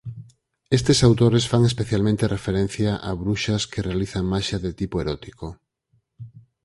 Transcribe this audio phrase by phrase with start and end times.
[0.77, 5.47] Estes autores fan especialmente referencia a bruxas que realizan maxia de tipo erótico.